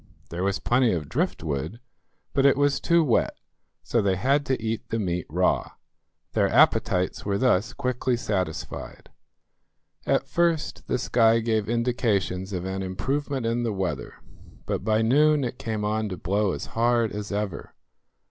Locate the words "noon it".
15.03-15.59